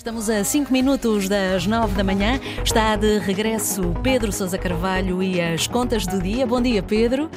[0.00, 2.40] Estamos a 5 minutos das 9 da manhã.
[2.64, 6.46] Está de regresso Pedro Sousa Carvalho e as contas do dia.
[6.46, 7.28] Bom dia, Pedro.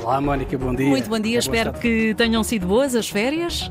[0.00, 0.86] Olá, Mónica, bom dia.
[0.86, 1.38] Muito bom dia.
[1.38, 3.68] É Espero que tenham sido boas as férias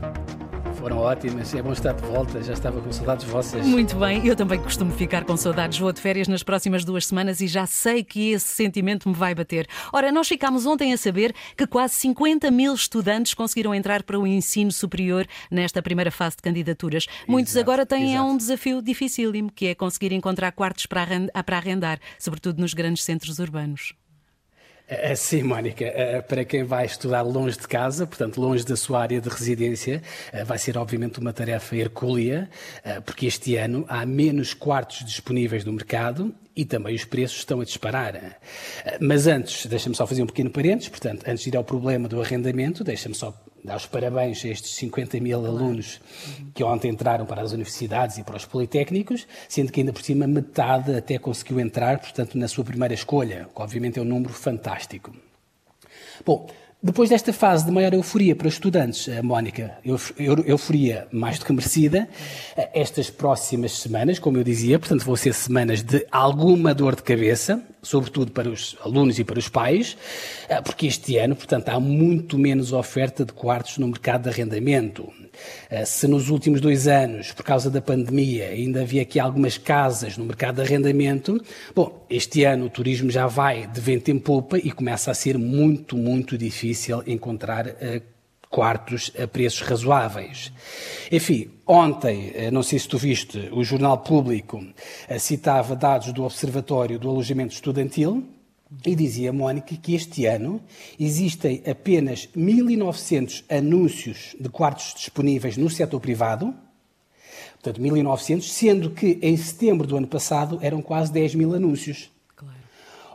[0.86, 1.52] foram ótimas.
[1.56, 3.66] É bom estar de volta, já estava com saudades vossas.
[3.66, 5.79] Muito bem, eu também costumo ficar com saudades.
[5.79, 9.34] Vou de férias nas próximas duas semanas e já sei que esse sentimento me vai
[9.34, 9.67] bater.
[9.92, 14.28] Ora, nós ficámos ontem a saber que quase 50 mil estudantes conseguiram entrar para o
[14.28, 17.08] ensino superior nesta primeira fase de candidaturas.
[17.27, 18.30] Muitos exato, agora têm exato.
[18.30, 23.95] um desafio dificílimo, que é conseguir encontrar quartos para arrendar, sobretudo nos grandes centros urbanos.
[24.88, 28.75] É, é, sim, Mónica, é, para quem vai estudar longe de casa, portanto, longe da
[28.75, 30.02] sua área de residência,
[30.45, 32.49] vai ser obviamente uma tarefa hercúlea,
[33.05, 37.66] porque este ano há menos quartos disponíveis no mercado e também os preços estão a
[37.66, 38.39] disparar.
[38.99, 42.22] Mas antes, deixa-me só fazer um pequeno parênteses, portanto, antes de ir ao problema do
[42.22, 43.33] arrendamento, deixa-me só
[43.65, 45.99] dar os parabéns a estes 50 mil alunos
[46.53, 50.27] que ontem entraram para as universidades e para os politécnicos, sendo que ainda por cima
[50.27, 55.13] metade até conseguiu entrar, portanto, na sua primeira escolha, que obviamente é um número fantástico.
[56.25, 56.47] Bom,
[56.81, 61.52] depois desta fase de maior euforia para os estudantes, a Mónica, euforia mais do que
[61.52, 62.07] merecida,
[62.73, 67.59] estas próximas semanas, como eu dizia, portanto, vão ser semanas de alguma dor de cabeça,
[67.86, 69.95] sobretudo para os alunos e para os pais,
[70.50, 75.08] eh, porque este ano, portanto, há muito menos oferta de quartos no mercado de arrendamento.
[75.69, 80.17] Eh, se nos últimos dois anos, por causa da pandemia, ainda havia aqui algumas casas
[80.17, 81.39] no mercado de arrendamento,
[81.75, 85.38] bom, este ano o turismo já vai de vento em polpa e começa a ser
[85.38, 88.14] muito, muito difícil encontrar uh,
[88.49, 90.51] quartos a preços razoáveis.
[91.11, 94.63] Enfim, ontem, eh, não sei se tu viste, o Jornal Público
[95.19, 98.35] citava dados do Observatório do Alojamento Estudantil,
[98.85, 100.61] e dizia Mónica que este ano
[100.99, 106.53] existem apenas 1.900 anúncios de quartos disponíveis no setor privado,
[107.53, 112.11] portanto 1.900, sendo que em setembro do ano passado eram quase 10 mil anúncios.
[112.35, 112.55] Claro.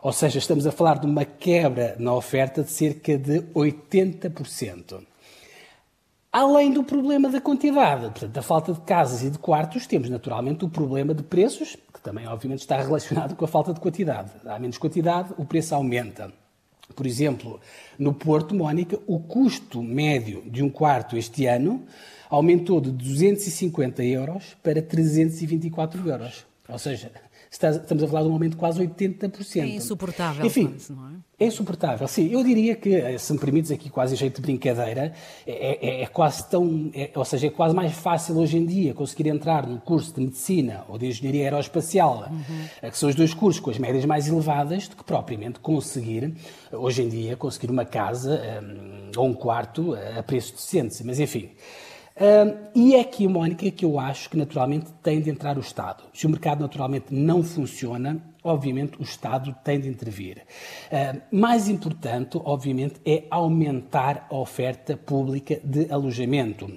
[0.01, 5.01] Ou seja, estamos a falar de uma quebra na oferta de cerca de 80%.
[6.33, 10.63] Além do problema da quantidade, portanto, da falta de casas e de quartos, temos naturalmente
[10.63, 14.31] o problema de preços, que também obviamente está relacionado com a falta de quantidade.
[14.45, 16.31] Há menos quantidade, o preço aumenta.
[16.95, 17.59] Por exemplo,
[17.99, 21.83] no Porto, Mónica, o custo médio de um quarto este ano
[22.29, 26.45] aumentou de 250 euros para 324 euros.
[26.71, 27.11] Ou seja,
[27.51, 29.61] estamos a falar de um aumento de quase 80%.
[29.61, 30.45] É insuportável.
[30.45, 31.11] Enfim, não é?
[31.41, 32.29] É insuportável, sim.
[32.31, 35.11] Eu diria que, eh, se me permites aqui quase jeito de brincadeira,
[35.45, 38.93] é, é, é quase tão, é, ou seja, é quase mais fácil hoje em dia
[38.93, 42.89] conseguir entrar num curso de medicina ou de engenharia aeroespacial, uhum.
[42.91, 46.31] que são os dois cursos com as médias mais elevadas, do que propriamente conseguir,
[46.71, 51.03] hoje em dia, conseguir uma casa um, ou um quarto a preço decente.
[51.03, 51.49] Mas enfim,
[52.75, 56.03] e é aqui, Mónica, que eu acho que naturalmente tem de entrar o Estado.
[56.13, 60.43] Se o mercado naturalmente não funciona, obviamente o Estado tem de intervir.
[61.31, 66.71] Mais importante, obviamente, é aumentar a oferta pública de alojamento.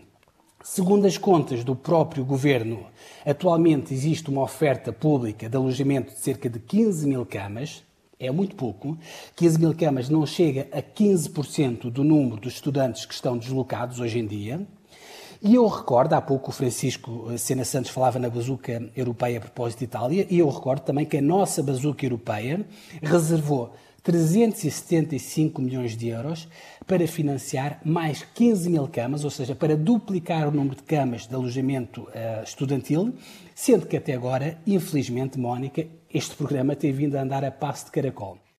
[0.62, 2.86] Segundo as contas do próprio governo,
[3.26, 7.84] atualmente existe uma oferta pública de alojamento de cerca de 15 mil camas.
[8.18, 8.96] É muito pouco.
[9.36, 14.18] 15 mil camas não chega a 15% do número dos estudantes que estão deslocados hoje
[14.18, 14.66] em dia.
[15.46, 19.80] E eu recordo, há pouco o Francisco Sena Santos falava na bazuca europeia a propósito
[19.80, 22.66] de Itália, e eu recordo também que a nossa bazuca europeia
[23.02, 26.48] reservou 375 milhões de euros
[26.86, 31.34] para financiar mais 15 mil camas, ou seja, para duplicar o número de camas de
[31.34, 33.14] alojamento uh, estudantil,
[33.54, 37.90] sendo que até agora, infelizmente, Mónica, este programa tem vindo a andar a passo de
[37.90, 38.43] caracol.